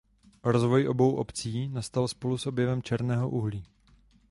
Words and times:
Rozvoj 0.43 0.87
obou 0.89 1.15
obcí 1.15 1.69
nastal 1.69 2.07
spolu 2.07 2.37
s 2.37 2.47
objevem 2.47 2.83
černého 2.83 3.29
uhlí. 3.29 3.63